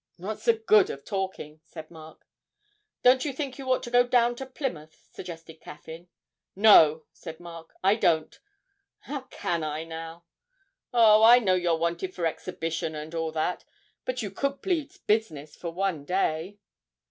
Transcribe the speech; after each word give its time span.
'What's 0.17 0.45
the 0.45 0.53
good 0.55 0.89
of 0.89 1.05
talking?' 1.05 1.61
said 1.63 1.91
Mark. 1.91 2.25
'Don't 3.03 3.23
you 3.23 3.31
think 3.31 3.59
you 3.59 3.71
ought 3.71 3.83
to 3.83 3.91
go 3.91 4.03
down 4.03 4.35
to 4.37 4.47
Plymouth?' 4.47 5.07
suggested 5.11 5.61
Caffyn. 5.61 6.07
'No,' 6.55 7.05
said 7.13 7.39
Mark, 7.39 7.75
'I 7.83 7.95
don't. 7.97 8.39
How 9.01 9.21
can 9.29 9.61
I, 9.63 9.83
now?' 9.83 10.23
'Oh, 10.91 11.21
I 11.21 11.37
know 11.37 11.53
you're 11.53 11.77
wanted 11.77 12.15
for 12.15 12.25
exhibition, 12.25 12.95
and 12.95 13.13
all 13.13 13.31
that, 13.33 13.63
but 14.03 14.23
you 14.23 14.31
could 14.31 14.63
plead 14.63 14.91
business 15.05 15.55
for 15.55 15.69
one 15.69 16.03
day.' 16.03 16.57